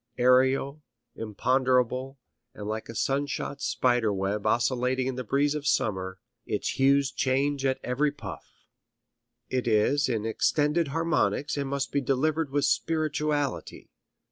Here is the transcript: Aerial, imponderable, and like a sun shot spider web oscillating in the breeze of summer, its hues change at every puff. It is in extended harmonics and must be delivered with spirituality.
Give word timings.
Aerial, 0.17 0.81
imponderable, 1.15 2.17
and 2.55 2.65
like 2.67 2.89
a 2.89 2.95
sun 2.95 3.27
shot 3.27 3.61
spider 3.61 4.11
web 4.11 4.47
oscillating 4.47 5.05
in 5.05 5.13
the 5.13 5.23
breeze 5.23 5.53
of 5.53 5.67
summer, 5.67 6.17
its 6.43 6.69
hues 6.69 7.11
change 7.11 7.63
at 7.67 7.79
every 7.83 8.11
puff. 8.11 8.51
It 9.47 9.67
is 9.67 10.09
in 10.09 10.25
extended 10.25 10.87
harmonics 10.87 11.55
and 11.55 11.69
must 11.69 11.91
be 11.91 12.01
delivered 12.01 12.49
with 12.49 12.65
spirituality. 12.65 13.91